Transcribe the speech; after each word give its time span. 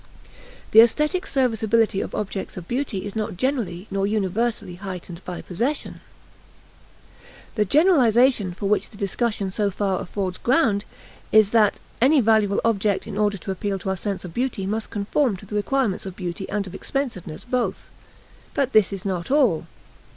The 0.71 0.79
aesthetic 0.81 1.27
serviceability 1.27 2.01
of 2.01 2.15
objects 2.15 2.57
of 2.57 2.67
beauty 2.67 3.05
is 3.05 3.15
not 3.15 3.37
greatly 3.37 3.85
nor 3.91 4.07
universally 4.07 4.73
heightened 4.77 5.23
by 5.25 5.43
possession. 5.43 6.01
The 7.53 7.65
generalization 7.65 8.51
for 8.55 8.65
which 8.65 8.89
the 8.89 8.97
discussion 8.97 9.51
so 9.51 9.69
far 9.69 10.01
affords 10.01 10.39
ground 10.39 10.85
is 11.31 11.51
that 11.51 11.79
any 12.01 12.19
valuable 12.19 12.61
object 12.65 13.05
in 13.05 13.15
order 13.15 13.37
to 13.37 13.51
appeal 13.51 13.77
to 13.77 13.89
our 13.91 13.95
sense 13.95 14.25
of 14.25 14.33
beauty 14.33 14.65
must 14.65 14.89
conform 14.89 15.37
to 15.37 15.45
the 15.45 15.53
requirements 15.53 16.07
of 16.07 16.15
beauty 16.15 16.49
and 16.49 16.65
of 16.65 16.73
expensiveness 16.73 17.43
both. 17.45 17.87
But 18.55 18.71
this 18.71 18.91
is 18.91 19.05
not 19.05 19.29
all. 19.29 19.67